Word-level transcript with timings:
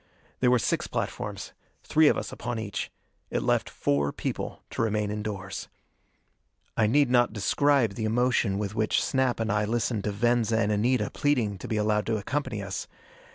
There 0.39 0.49
were 0.49 0.57
six 0.57 0.87
platforms 0.87 1.53
three 1.83 2.07
of 2.07 2.17
us 2.17 2.31
upon 2.31 2.57
each. 2.57 2.89
It 3.29 3.43
left 3.43 3.69
four 3.69 4.11
people 4.11 4.63
to 4.71 4.81
remain 4.81 5.11
indoors. 5.11 5.67
I 6.75 6.87
need 6.87 7.11
not 7.11 7.33
describe 7.33 7.93
the 7.93 8.05
emotion 8.05 8.57
with 8.57 8.73
which 8.73 9.03
Snap 9.03 9.39
and 9.39 9.51
I 9.51 9.63
listened 9.65 10.05
to 10.05 10.11
Venza 10.11 10.57
and 10.57 10.71
Anita 10.71 11.11
pleading 11.11 11.59
to 11.59 11.67
be 11.67 11.77
allowed 11.77 12.07
to 12.07 12.17
accompany 12.17 12.63
us. 12.63 12.87